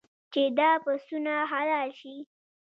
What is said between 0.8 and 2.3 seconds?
پسونه حلال شي.